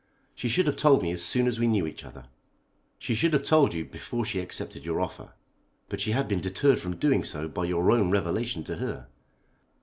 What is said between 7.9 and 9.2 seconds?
own revelation to her.